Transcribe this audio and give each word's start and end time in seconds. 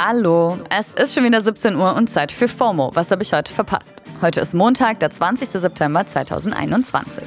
Hallo, 0.00 0.56
es 0.70 0.94
ist 0.94 1.12
schon 1.12 1.24
wieder 1.24 1.40
17 1.40 1.74
Uhr 1.74 1.96
und 1.96 2.08
Zeit 2.08 2.30
für 2.30 2.46
FOMO. 2.46 2.92
Was 2.94 3.10
habe 3.10 3.24
ich 3.24 3.32
heute 3.32 3.52
verpasst? 3.52 3.94
Heute 4.22 4.40
ist 4.40 4.54
Montag, 4.54 5.00
der 5.00 5.10
20. 5.10 5.48
September 5.48 6.06
2021. 6.06 7.24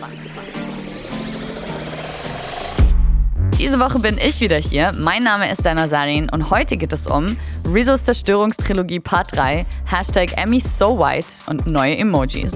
Diese 3.59 3.77
Woche 3.77 3.99
bin 3.99 4.17
ich 4.17 4.39
wieder 4.39 4.55
hier. 4.55 4.93
Mein 4.97 5.21
Name 5.21 5.51
ist 5.51 5.65
Dana 5.65 5.89
Sarin 5.89 6.29
und 6.31 6.49
heute 6.49 6.77
geht 6.77 6.93
es 6.93 7.07
um 7.07 7.35
Rizos 7.67 8.05
Zerstörungstrilogie 8.05 9.01
Part 9.01 9.35
3, 9.35 9.65
Hashtag 9.91 10.37
Emmy 10.37 10.61
So 10.61 10.97
White 10.97 11.43
und 11.47 11.67
neue 11.67 11.97
Emojis. 11.97 12.53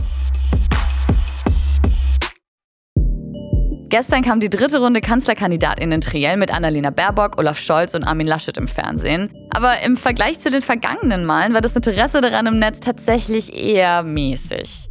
Gestern 3.89 4.23
kam 4.23 4.39
die 4.39 4.49
dritte 4.49 4.79
Runde 4.79 4.99
Kanzlerkandidatinnen 4.99 6.01
Triell 6.01 6.37
mit 6.37 6.51
Annalena 6.51 6.89
Baerbock, 6.89 7.37
Olaf 7.37 7.59
Scholz 7.59 7.93
und 7.93 8.03
Armin 8.03 8.25
Laschet 8.25 8.57
im 8.57 8.67
Fernsehen. 8.67 9.31
Aber 9.51 9.79
im 9.83 9.95
Vergleich 9.95 10.39
zu 10.39 10.49
den 10.49 10.61
vergangenen 10.61 11.23
Malen 11.23 11.53
war 11.53 11.61
das 11.61 11.75
Interesse 11.75 12.19
daran 12.19 12.47
im 12.47 12.57
Netz 12.57 12.79
tatsächlich 12.79 13.55
eher 13.55 14.01
mäßig. 14.01 14.89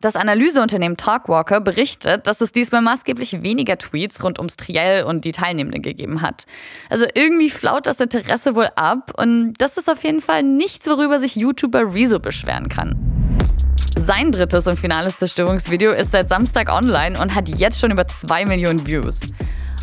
Das 0.00 0.16
Analyseunternehmen 0.16 0.96
Talkwalker 0.96 1.60
berichtet, 1.60 2.26
dass 2.26 2.40
es 2.40 2.50
diesmal 2.50 2.82
maßgeblich 2.82 3.44
weniger 3.44 3.78
Tweets 3.78 4.24
rund 4.24 4.40
ums 4.40 4.56
Triell 4.56 5.04
und 5.04 5.24
die 5.24 5.30
Teilnehmenden 5.30 5.80
gegeben 5.80 6.22
hat. 6.22 6.46
Also 6.90 7.06
irgendwie 7.14 7.50
flaut 7.50 7.86
das 7.86 8.00
Interesse 8.00 8.56
wohl 8.56 8.68
ab 8.74 9.12
und 9.16 9.54
das 9.58 9.76
ist 9.76 9.88
auf 9.88 10.02
jeden 10.02 10.20
Fall 10.20 10.42
nichts, 10.42 10.88
worüber 10.88 11.20
sich 11.20 11.36
YouTuber 11.36 11.94
Rezo 11.94 12.18
beschweren 12.18 12.68
kann. 12.68 13.01
Sein 14.04 14.32
drittes 14.32 14.66
und 14.66 14.80
finales 14.80 15.18
Zerstörungsvideo 15.18 15.92
ist 15.92 16.10
seit 16.10 16.28
Samstag 16.28 16.74
online 16.74 17.16
und 17.20 17.36
hat 17.36 17.48
jetzt 17.48 17.78
schon 17.78 17.92
über 17.92 18.04
2 18.04 18.46
Millionen 18.46 18.84
Views. 18.84 19.20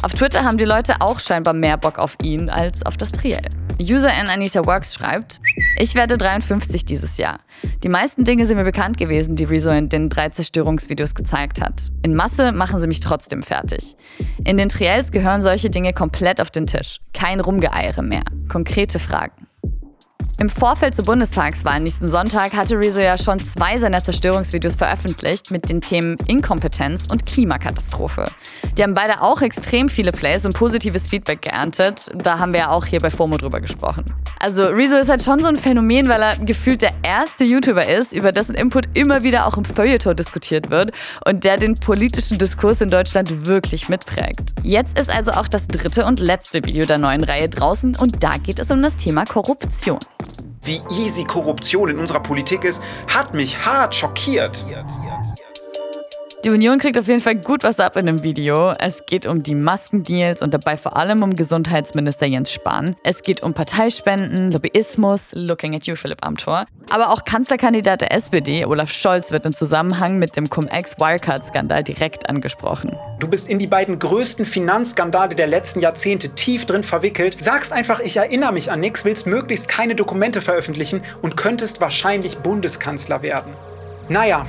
Auf 0.02 0.14
Twitter 0.14 0.44
haben 0.44 0.58
die 0.58 0.66
Leute 0.66 0.96
auch 1.00 1.22
scheinbar 1.22 1.54
mehr 1.54 1.78
Bock 1.78 1.98
auf 1.98 2.18
ihn 2.22 2.50
als 2.50 2.86
auf 2.86 2.98
das 2.98 3.14
Triell. 3.14 3.50
Userin 3.80 4.28
Anita 4.28 4.66
Works 4.66 4.94
schreibt, 4.94 5.40
ich 5.78 5.96
werde 5.96 6.18
53 6.18 6.84
dieses 6.84 7.16
Jahr. 7.16 7.38
Die 7.82 7.88
meisten 7.88 8.26
Dinge 8.26 8.46
sind 8.46 8.58
mir 8.58 8.66
bekannt 8.66 8.98
gewesen, 8.98 9.38
die 9.38 9.46
Rezo 9.46 9.70
in 9.70 9.88
den 9.88 10.10
drei 10.10 10.28
Zerstörungsvideos 10.28 11.16
gezeigt 11.16 11.62
hat. 11.62 11.90
In 12.04 12.14
Masse 12.14 12.52
machen 12.52 12.82
sie 12.82 12.88
mich 12.88 13.00
trotzdem 13.00 13.42
fertig. 13.42 13.96
In 14.44 14.58
den 14.58 14.68
Triels 14.68 15.14
gehören 15.14 15.42
solche 15.42 15.70
Dinge 15.70 15.94
komplett 15.94 16.42
auf 16.42 16.52
den 16.52 16.68
Tisch. 16.68 17.00
Kein 17.14 17.40
Rumgeeiere 17.40 18.02
mehr. 18.02 18.24
Konkrete 18.50 19.00
Fragen. 19.00 19.49
Im 20.40 20.48
Vorfeld 20.48 20.96
zur 20.96 21.04
Bundestagswahl 21.04 21.82
nächsten 21.82 22.08
Sonntag 22.08 22.56
hatte 22.56 22.78
Rezo 22.78 23.02
ja 23.02 23.18
schon 23.18 23.44
zwei 23.44 23.78
seiner 23.78 24.02
Zerstörungsvideos 24.02 24.78
veröffentlicht 24.78 25.52
mit 25.52 25.68
den 25.68 25.82
Themen 25.82 26.16
Inkompetenz 26.28 27.08
und 27.12 27.26
Klimakatastrophe. 27.26 28.24
Die 28.78 28.84
haben 28.84 28.94
beide 28.94 29.22
auch 29.22 29.42
extrem 29.42 29.90
viele 29.90 30.14
Plays 30.14 30.46
und 30.46 30.54
positives 30.54 31.08
Feedback 31.08 31.42
geerntet. 31.42 32.10
Da 32.16 32.40
haben 32.40 32.54
wir 32.54 32.62
ja 32.62 32.70
auch 32.70 32.86
hier 32.86 33.02
bei 33.02 33.12
FOMO 33.12 33.36
drüber 33.36 33.60
gesprochen. 33.60 34.14
Also 34.40 34.68
Rezo 34.68 34.96
ist 34.96 35.10
halt 35.10 35.22
schon 35.22 35.42
so 35.42 35.50
ein 35.50 35.58
Phänomen, 35.58 36.08
weil 36.08 36.22
er 36.22 36.38
gefühlt 36.38 36.84
der 36.84 36.94
erste 37.04 37.44
YouTuber 37.44 37.86
ist, 37.86 38.14
über 38.14 38.32
dessen 38.32 38.56
Input 38.56 38.86
immer 38.94 39.24
wieder 39.24 39.46
auch 39.46 39.58
im 39.58 39.66
Feuilleton 39.66 40.16
diskutiert 40.16 40.72
wird 40.72 40.94
und 41.26 41.44
der 41.44 41.58
den 41.58 41.76
politischen 41.76 42.38
Diskurs 42.38 42.80
in 42.80 42.88
Deutschland 42.88 43.46
wirklich 43.46 43.90
mitprägt. 43.90 44.54
Jetzt 44.64 44.98
ist 44.98 45.14
also 45.14 45.32
auch 45.34 45.50
das 45.50 45.68
dritte 45.68 46.06
und 46.06 46.22
letzte 46.22 46.64
Video 46.64 46.86
der 46.86 46.98
neuen 46.98 47.26
Reihe 47.26 47.50
draußen 47.50 47.98
und 47.98 48.24
da 48.24 48.38
geht 48.38 48.60
es 48.60 48.72
um 48.72 48.82
das 48.82 48.96
Thema 48.96 49.26
Korruption 49.26 50.00
wie 50.62 50.82
easy 50.90 51.24
Korruption 51.24 51.90
in 51.90 52.00
unserer 52.00 52.20
Politik 52.20 52.64
ist, 52.64 52.82
hat 53.14 53.34
mich 53.34 53.66
hart 53.66 53.96
schockiert. 53.96 54.66
Die 56.46 56.52
Union 56.52 56.80
kriegt 56.80 56.98
auf 56.98 57.08
jeden 57.08 57.20
Fall 57.20 57.36
gut 57.36 57.64
was 57.64 57.82
ab 57.82 57.98
in 57.98 58.06
dem 58.06 58.24
Video. 58.24 58.72
Es 58.80 59.06
geht 59.06 59.26
um 59.26 59.44
die 59.44 59.56
Maskendeals 59.56 60.42
und 60.42 60.54
dabei 60.54 60.78
vor 60.78 60.96
allem 60.96 61.22
um 61.22 61.36
Gesundheitsminister 61.36 62.28
Jens 62.28 62.50
Spahn. 62.50 62.96
Es 63.04 63.24
geht 63.24 63.44
um 63.44 63.54
Parteispenden, 63.54 64.50
Lobbyismus, 64.50 65.32
looking 65.34 65.76
at 65.76 65.86
you, 65.86 65.98
Philipp 65.98 66.26
Amthor. 66.26 66.66
Aber 66.90 67.10
auch 67.10 67.26
Kanzlerkandidat 67.26 68.00
der 68.00 68.14
SPD, 68.14 68.64
Olaf 68.64 68.90
Scholz, 68.90 69.32
wird 69.32 69.46
im 69.46 69.54
Zusammenhang 69.54 70.18
mit 70.18 70.38
dem 70.38 70.50
Cum-Ex-Wirecard-Skandal 70.50 71.84
direkt 71.84 72.30
angesprochen. 72.30 72.96
Du 73.20 73.28
bist 73.28 73.50
in 73.50 73.60
die 73.60 73.68
beiden 73.68 74.00
größten 74.00 74.46
Finanzskandale 74.46 75.36
der 75.36 75.48
letzten 75.48 75.82
Jahrzehnte 75.82 76.30
tief 76.30 76.66
drin 76.66 76.84
verwickelt, 76.84 77.44
sagst 77.44 77.74
einfach, 77.74 78.00
ich 78.00 78.16
erinnere 78.16 78.54
mich 78.54 78.72
an 78.72 78.80
nichts, 78.80 79.04
willst 79.04 79.28
möglichst 79.28 79.68
keine 79.68 79.94
Dokumente 79.94 80.40
veröffentlichen 80.40 81.02
und 81.22 81.36
könntest 81.36 81.82
wahrscheinlich 81.82 82.38
Bundeskanzler 82.38 83.24
werden. 83.24 83.52
Naja. 84.08 84.46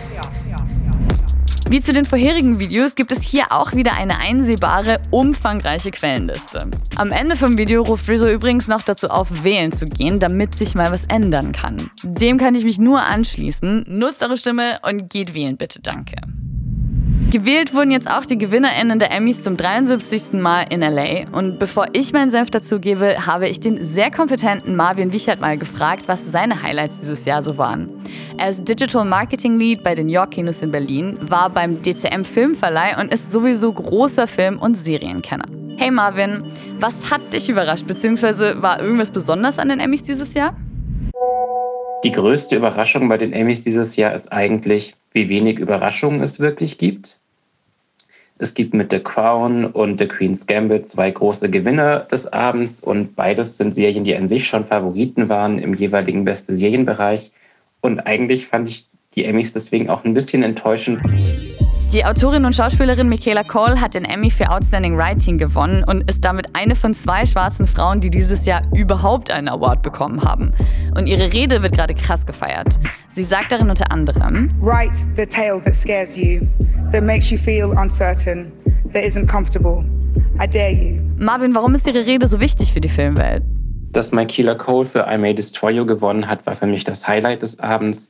Wie 1.70 1.80
zu 1.80 1.92
den 1.92 2.04
vorherigen 2.04 2.58
Videos 2.58 2.96
gibt 2.96 3.12
es 3.12 3.22
hier 3.22 3.52
auch 3.52 3.74
wieder 3.74 3.92
eine 3.92 4.18
einsehbare, 4.18 4.98
umfangreiche 5.12 5.92
Quellenliste. 5.92 6.68
Am 6.96 7.12
Ende 7.12 7.36
vom 7.36 7.58
Video 7.58 7.84
ruft 7.84 8.08
Rizzo 8.08 8.28
übrigens 8.28 8.66
noch 8.66 8.82
dazu 8.82 9.08
auf, 9.08 9.44
wählen 9.44 9.70
zu 9.70 9.84
gehen, 9.84 10.18
damit 10.18 10.58
sich 10.58 10.74
mal 10.74 10.90
was 10.90 11.04
ändern 11.04 11.52
kann. 11.52 11.88
Dem 12.02 12.38
kann 12.38 12.56
ich 12.56 12.64
mich 12.64 12.80
nur 12.80 13.00
anschließen. 13.00 13.84
Nutzt 13.86 14.24
eure 14.24 14.36
Stimme 14.36 14.80
und 14.82 15.10
geht 15.10 15.36
wählen 15.36 15.56
bitte, 15.56 15.80
danke. 15.80 16.16
Gewählt 17.30 17.74
wurden 17.74 17.92
jetzt 17.92 18.10
auch 18.10 18.26
die 18.26 18.36
GewinnerInnen 18.36 18.98
der 18.98 19.12
Emmys 19.12 19.40
zum 19.40 19.56
73. 19.56 20.32
Mal 20.32 20.64
in 20.68 20.80
LA. 20.80 21.30
Und 21.30 21.60
bevor 21.60 21.86
ich 21.92 22.12
meinen 22.12 22.28
Senf 22.28 22.50
dazu 22.50 22.80
gebe, 22.80 23.24
habe 23.24 23.48
ich 23.48 23.60
den 23.60 23.84
sehr 23.84 24.10
kompetenten 24.10 24.74
Marvin 24.74 25.12
Wichert 25.12 25.40
mal 25.40 25.56
gefragt, 25.56 26.08
was 26.08 26.32
seine 26.32 26.60
Highlights 26.60 26.98
dieses 26.98 27.24
Jahr 27.26 27.40
so 27.44 27.56
waren. 27.56 27.88
Er 28.36 28.50
ist 28.50 28.68
Digital 28.68 29.04
Marketing 29.04 29.56
Lead 29.58 29.84
bei 29.84 29.94
den 29.94 30.08
York 30.08 30.32
Kinos 30.32 30.60
in 30.60 30.72
Berlin, 30.72 31.18
war 31.20 31.50
beim 31.50 31.80
DCM 31.80 32.24
Filmverleih 32.24 33.00
und 33.00 33.14
ist 33.14 33.30
sowieso 33.30 33.72
großer 33.72 34.26
Film- 34.26 34.58
und 34.58 34.74
Serienkenner. 34.74 35.46
Hey 35.76 35.92
Marvin, 35.92 36.50
was 36.80 37.12
hat 37.12 37.32
dich 37.32 37.48
überrascht, 37.48 37.86
beziehungsweise 37.86 38.60
war 38.60 38.80
irgendwas 38.80 39.12
besonders 39.12 39.60
an 39.60 39.68
den 39.68 39.78
Emmys 39.78 40.02
dieses 40.02 40.34
Jahr? 40.34 40.56
Die 42.02 42.10
größte 42.10 42.56
Überraschung 42.56 43.08
bei 43.08 43.18
den 43.18 43.32
Emmys 43.32 43.62
dieses 43.62 43.94
Jahr 43.94 44.14
ist 44.14 44.32
eigentlich, 44.32 44.96
wie 45.12 45.28
wenig 45.28 45.60
Überraschungen 45.60 46.22
es 46.22 46.40
wirklich 46.40 46.76
gibt. 46.76 47.19
Es 48.42 48.54
gibt 48.54 48.72
mit 48.72 48.90
The 48.90 49.00
Crown 49.00 49.66
und 49.66 50.00
The 50.00 50.08
Queen's 50.08 50.46
Gambit 50.46 50.88
zwei 50.88 51.10
große 51.10 51.50
Gewinner 51.50 52.00
des 52.00 52.26
Abends 52.32 52.80
und 52.80 53.14
beides 53.14 53.58
sind 53.58 53.74
Serien, 53.74 54.04
die 54.04 54.16
an 54.16 54.30
sich 54.30 54.48
schon 54.48 54.64
Favoriten 54.64 55.28
waren 55.28 55.58
im 55.58 55.74
jeweiligen 55.74 56.24
beste 56.24 56.56
Serienbereich. 56.56 57.32
Und 57.82 58.00
eigentlich 58.00 58.46
fand 58.46 58.66
ich 58.70 58.86
die 59.14 59.26
Emmys 59.26 59.52
deswegen 59.52 59.90
auch 59.90 60.04
ein 60.04 60.14
bisschen 60.14 60.42
enttäuschend. 60.42 61.02
Die 61.92 62.04
Autorin 62.04 62.44
und 62.44 62.54
Schauspielerin 62.54 63.08
Michaela 63.08 63.42
Cole 63.42 63.78
hat 63.80 63.94
den 63.94 64.04
Emmy 64.04 64.30
für 64.30 64.48
Outstanding 64.48 64.96
Writing 64.96 65.36
gewonnen 65.36 65.84
und 65.84 66.08
ist 66.08 66.24
damit 66.24 66.46
eine 66.54 66.76
von 66.76 66.94
zwei 66.94 67.26
schwarzen 67.26 67.66
Frauen, 67.66 68.00
die 68.00 68.10
dieses 68.10 68.46
Jahr 68.46 68.62
überhaupt 68.72 69.30
einen 69.30 69.48
Award 69.48 69.82
bekommen 69.82 70.22
haben. 70.22 70.52
Und 70.96 71.08
ihre 71.08 71.32
Rede 71.32 71.62
wird 71.62 71.72
gerade 71.74 71.94
krass 71.94 72.24
gefeiert. 72.24 72.78
Sie 73.08 73.24
sagt 73.24 73.50
darin 73.50 73.68
unter 73.68 73.90
anderem: 73.90 74.50
Write 74.60 74.94
the 75.16 75.26
tale 75.26 75.60
that 75.64 75.74
scares 75.74 76.16
you, 76.16 76.46
that 76.92 77.02
makes 77.04 77.30
you 77.30 77.38
feel 77.38 77.72
uncertain, 77.78 78.52
that 78.92 79.04
isn't 79.04 79.28
comfortable. 79.28 79.84
I 80.38 80.46
dare 80.46 80.72
you. 80.72 81.00
Marvin, 81.18 81.54
warum 81.54 81.74
ist 81.74 81.86
Ihre 81.86 82.04
Rede 82.06 82.26
so 82.26 82.40
wichtig 82.40 82.72
für 82.72 82.80
die 82.80 82.88
Filmwelt? 82.88 83.42
Dass 83.92 84.12
Michaela 84.12 84.54
Cole 84.54 84.86
für 84.86 85.06
I 85.08 85.18
May 85.18 85.34
Destroy 85.34 85.72
You 85.72 85.86
gewonnen 85.86 86.26
hat, 86.26 86.44
war 86.46 86.54
für 86.54 86.66
mich 86.66 86.84
das 86.84 87.06
Highlight 87.06 87.42
des 87.42 87.58
Abends 87.58 88.08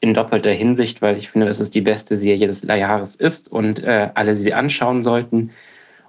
in 0.00 0.14
doppelter 0.14 0.50
Hinsicht, 0.50 1.00
weil 1.02 1.16
ich 1.16 1.30
finde, 1.30 1.46
dass 1.46 1.60
es 1.60 1.70
die 1.70 1.80
beste 1.80 2.16
Serie 2.16 2.46
des 2.46 2.62
Jahres 2.62 3.16
ist 3.16 3.50
und 3.50 3.82
äh, 3.82 4.10
alle 4.14 4.34
sie 4.34 4.52
anschauen 4.52 5.02
sollten. 5.02 5.50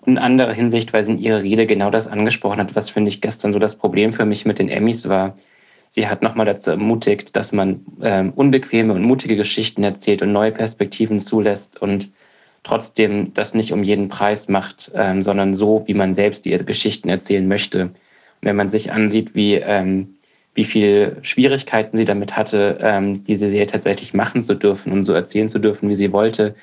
Und 0.02 0.14
in 0.14 0.18
anderer 0.18 0.52
Hinsicht, 0.52 0.92
weil 0.94 1.04
sie 1.04 1.14
in 1.14 1.20
ihrer 1.20 1.42
Rede 1.42 1.66
genau 1.66 1.90
das 1.90 2.08
angesprochen 2.08 2.60
hat, 2.60 2.76
was, 2.76 2.90
finde 2.90 3.10
ich, 3.10 3.22
gestern 3.22 3.54
so 3.54 3.60
das 3.60 3.76
Problem 3.76 4.14
für 4.14 4.26
mich 4.26 4.46
mit 4.46 4.60
den 4.60 4.68
Emmys 4.68 5.08
war. 5.08 5.38
Sie 5.96 6.08
hat 6.08 6.24
nochmal 6.24 6.48
dazu 6.48 6.72
ermutigt, 6.72 7.36
dass 7.36 7.52
man 7.52 7.86
ähm, 8.02 8.34
unbequeme 8.36 8.94
und 8.94 9.04
mutige 9.04 9.36
Geschichten 9.36 9.84
erzählt 9.84 10.24
und 10.24 10.32
neue 10.32 10.52
Perspektiven 10.52 11.20
zulässt 11.20 11.80
und 11.80 12.10
trotzdem 12.64 13.32
das 13.36 13.54
nicht 13.54 13.72
um 13.72 13.84
jeden 13.84 14.10
Preis 14.10 14.50
macht, 14.50 14.92
ähm, 14.96 15.22
sondern 15.22 15.54
so, 15.54 15.84
wie 15.86 15.94
man 15.94 16.16
selbst 16.16 16.46
die 16.46 16.58
Geschichten 16.66 17.10
erzählen 17.10 17.48
möchte. 17.48 17.84
Und 17.84 17.94
wenn 18.42 18.56
man 18.56 18.70
sich 18.70 18.92
ansieht, 18.92 19.36
wie 19.36 19.54
ähm, 19.54 20.16
wie 20.56 20.64
viele 20.64 21.18
Schwierigkeiten 21.22 21.96
sie 21.96 22.06
damit 22.06 22.36
hatte, 22.36 22.80
ähm, 22.82 23.24
diese 23.26 23.48
Serie 23.48 23.68
tatsächlich 23.68 24.16
machen 24.16 24.42
zu 24.42 24.56
dürfen 24.56 24.92
und 24.92 25.04
so 25.04 25.14
erzählen 25.14 25.50
zu 25.50 25.60
dürfen, 25.60 25.90
wie 25.90 25.96
sie 25.96 26.12
wollte, 26.12 26.56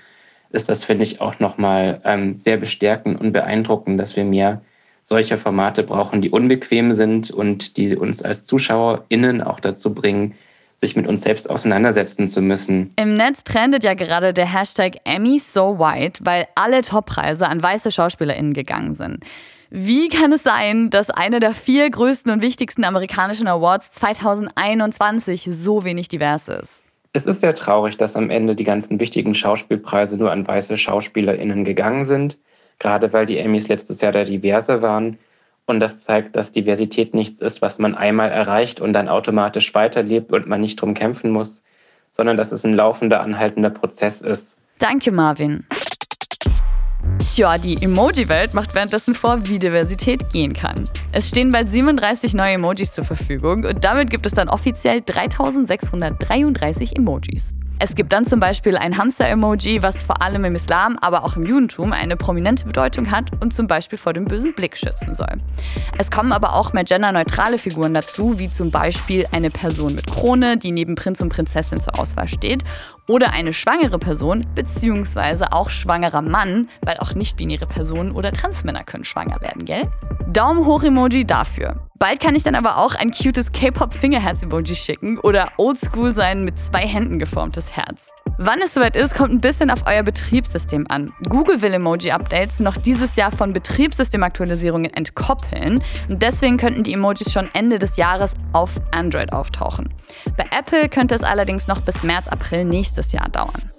ist 0.51 0.69
das, 0.69 0.85
finde 0.85 1.05
ich, 1.05 1.21
auch 1.21 1.39
nochmal 1.39 2.01
ähm, 2.05 2.37
sehr 2.37 2.57
bestärkend 2.57 3.21
und 3.21 3.31
beeindruckend, 3.33 4.01
dass 4.01 4.17
wir 4.17 4.25
mehr 4.25 4.61
solche 5.05 5.39
Formate 5.39 5.83
brauchen, 5.83 6.21
die 6.21 6.31
unbequem 6.31 6.95
sind 6.95 7.31
und 7.31 7.77
die 7.77 7.97
uns 7.97 8.23
als 8.23 8.45
ZuschauerInnen 8.45 9.43
auch 9.43 9.61
dazu 9.61 9.95
bringen, 9.95 10.35
sich 10.81 10.97
mit 10.97 11.07
uns 11.07 11.23
selbst 11.23 11.49
auseinandersetzen 11.51 12.27
zu 12.29 12.41
müssen. 12.41 12.93
Im 12.97 13.13
Netz 13.13 13.45
trendet 13.45 13.85
ja 13.85 13.95
gerade 13.95 14.33
der 14.33 14.47
Hashtag 14.47 14.97
Emmy 15.05 15.39
So 15.39 15.79
White, 15.79 16.25
weil 16.25 16.47
alle 16.55 16.83
Toppreise 16.83 17.47
an 17.49 17.63
weiße 17.63 17.93
SchauspielerInnen 17.93 18.55
gegangen 18.55 18.95
sind. 18.95 19.25
Wie 19.69 20.09
kann 20.09 20.33
es 20.33 20.43
sein, 20.43 20.91
dass 20.91 21.11
einer 21.11 21.39
der 21.39 21.53
vier 21.53 21.89
größten 21.89 22.33
und 22.33 22.43
wichtigsten 22.43 22.83
amerikanischen 22.83 23.47
Awards 23.47 23.93
2021 23.93 25.49
so 25.51 25.85
wenig 25.85 26.09
divers 26.09 26.49
ist? 26.49 26.85
Es 27.13 27.27
ist 27.27 27.41
sehr 27.41 27.55
traurig, 27.55 27.97
dass 27.97 28.17
am 28.17 28.31
Ende 28.31 28.57
die 28.57 28.65
ganzen 28.65 28.99
wichtigen 28.99 29.35
Schauspielpreise 29.35 30.17
nur 30.17 30.33
an 30.33 30.47
weiße 30.47 30.77
SchauspielerInnen 30.79 31.65
gegangen 31.65 32.05
sind, 32.05 32.39
gerade 32.81 33.13
weil 33.13 33.27
die 33.27 33.39
Emmys 33.39 33.69
letztes 33.69 34.01
Jahr 34.01 34.11
da 34.11 34.25
diverser 34.25 34.83
waren. 34.83 35.19
Und 35.67 35.79
das 35.79 36.01
zeigt, 36.01 36.35
dass 36.35 36.51
Diversität 36.51 37.15
nichts 37.15 37.41
ist, 37.41 37.63
was 37.63 37.79
man 37.79 37.95
einmal 37.95 38.31
erreicht 38.31 38.81
und 38.81 38.93
dann 38.93 39.09
automatisch 39.09 39.73
weiterlebt 39.73 40.33
und 40.33 40.49
man 40.49 40.61
nicht 40.61 40.81
drum 40.81 40.95
kämpfen 40.95 41.31
muss, 41.31 41.63
sondern 42.11 42.37
dass 42.37 42.51
es 42.51 42.65
ein 42.65 42.75
laufender, 42.75 43.21
anhaltender 43.21 43.71
Prozess 43.71 44.21
ist. 44.21 44.57
Danke, 44.81 45.13
Marvin. 45.13 45.65
Tja, 47.19 47.59
die 47.59 47.81
Emoji-Welt 47.81 48.55
macht 48.55 48.75
währenddessen 48.75 49.15
vor, 49.15 49.47
wie 49.47 49.61
Diversität 49.61 50.31
gehen 50.33 50.53
kann. 50.53 50.85
Es 51.13 51.29
stehen 51.29 51.51
bald 51.51 51.71
37 51.71 52.35
neue 52.35 52.55
Emojis 52.55 52.93
zur 52.93 53.05
Verfügung 53.05 53.65
und 53.65 53.85
damit 53.85 54.11
gibt 54.11 54.27
es 54.27 54.33
dann 54.33 54.49
offiziell 54.49 55.03
3633 55.03 56.97
Emojis. 56.97 57.55
Es 57.83 57.95
gibt 57.95 58.13
dann 58.13 58.27
zum 58.27 58.41
Beispiel 58.41 58.77
ein 58.77 58.99
Hamster-Emoji, 58.99 59.83
was 59.83 60.03
vor 60.03 60.21
allem 60.21 60.45
im 60.45 60.55
Islam, 60.55 60.99
aber 61.01 61.25
auch 61.25 61.37
im 61.37 61.47
Judentum 61.47 61.95
eine 61.95 62.15
prominente 62.15 62.67
Bedeutung 62.67 63.11
hat 63.11 63.31
und 63.41 63.55
zum 63.55 63.69
Beispiel 63.69 63.97
vor 63.97 64.13
dem 64.13 64.27
bösen 64.27 64.55
Blick 64.55 64.77
schützen 64.77 65.15
soll. 65.15 65.41
Es 65.97 66.11
kommen 66.11 66.33
aber 66.33 66.53
auch 66.57 66.75
mehr 66.75 66.85
genderneutrale 66.85 67.57
Figuren 67.57 67.95
dazu, 67.95 68.39
wie 68.39 68.51
zum 68.51 68.71
Beispiel 68.71 69.25
eine 69.33 69.49
Person 69.49 69.95
mit 69.95 70.07
Krone, 70.07 70.59
die 70.59 70.73
neben 70.73 70.95
Prinz 70.95 71.23
und 71.23 71.31
Prinzessin 71.31 71.81
zur 71.81 71.99
Auswahl 71.99 72.29
steht, 72.29 72.65
oder 73.09 73.33
eine 73.33 73.55
schwangere 73.55 73.99
Person, 73.99 74.47
beziehungsweise 74.55 75.55
auch 75.55 75.71
schwangerer 75.71 76.21
Mann, 76.21 76.69
weil 76.83 76.99
auch 76.99 77.15
nicht-binäre 77.15 77.67
Personen 77.67 78.13
oder 78.13 78.31
Transmänner 78.31 78.85
können 78.85 79.05
schwanger 79.05 79.41
werden, 79.41 79.65
gell? 79.65 79.89
Daumen 80.29 80.67
hoch 80.67 80.83
Emoji 80.83 81.25
dafür. 81.25 81.90
Bald 82.01 82.19
kann 82.19 82.35
ich 82.35 82.43
dann 82.43 82.55
aber 82.55 82.79
auch 82.79 82.95
ein 82.95 83.11
cutes 83.11 83.53
K-Pop-Fingerherz-Emoji 83.53 84.75
schicken 84.75 85.19
oder 85.19 85.53
oldschool 85.59 86.13
sein 86.13 86.47
mit 86.47 86.59
zwei 86.59 86.81
Händen 86.87 87.19
geformtes 87.19 87.77
Herz. 87.77 88.09
Wann 88.39 88.63
es 88.63 88.73
soweit 88.73 88.97
ist, 88.97 89.15
kommt 89.15 89.35
ein 89.35 89.43
bisschen 89.43 89.71
auf 89.71 89.81
euer 89.87 90.03
Betriebssystem 90.03 90.87
an. 90.89 91.13
Google 91.29 91.61
will 91.61 91.75
Emoji-Updates 91.75 92.61
noch 92.61 92.79
dieses 92.79 93.17
Jahr 93.17 93.31
von 93.31 93.53
Betriebssystemaktualisierungen 93.53 94.95
entkoppeln 94.95 95.85
und 96.09 96.23
deswegen 96.23 96.57
könnten 96.57 96.85
die 96.85 96.95
Emojis 96.95 97.35
schon 97.35 97.51
Ende 97.53 97.79
des 97.79 97.99
Jahres 97.99 98.33
auf 98.55 98.81
Android 98.93 99.35
auftauchen. 99.35 99.93
Bei 100.39 100.47
Apple 100.59 100.89
könnte 100.89 101.15
es 101.15 101.23
allerdings 101.23 101.67
noch 101.67 101.83
bis 101.83 102.03
März, 102.03 102.29
April 102.29 102.65
nächstes 102.65 103.13
Jahr 103.13 103.29
dauern. 103.29 103.71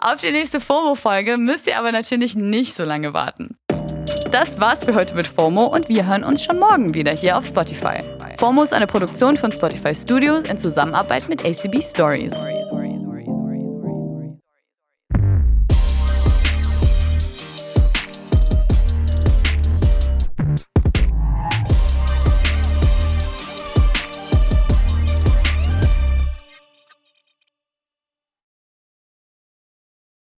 Auf 0.00 0.20
die 0.20 0.32
nächste 0.32 0.60
FOMO-Folge 0.60 1.36
müsst 1.36 1.68
ihr 1.68 1.78
aber 1.78 1.92
natürlich 1.92 2.34
nicht 2.34 2.74
so 2.74 2.82
lange 2.82 3.14
warten. 3.14 3.56
Das 4.30 4.60
war's 4.60 4.84
für 4.84 4.94
heute 4.94 5.14
mit 5.14 5.26
FOMO 5.26 5.64
und 5.64 5.88
wir 5.88 6.06
hören 6.06 6.22
uns 6.22 6.42
schon 6.42 6.58
morgen 6.58 6.92
wieder 6.92 7.12
hier 7.12 7.38
auf 7.38 7.46
Spotify. 7.46 8.04
FOMO 8.36 8.62
ist 8.62 8.74
eine 8.74 8.86
Produktion 8.86 9.38
von 9.38 9.50
Spotify 9.50 9.94
Studios 9.94 10.44
in 10.44 10.58
Zusammenarbeit 10.58 11.30
mit 11.30 11.44
ACB 11.46 11.80
Stories. 11.82 12.34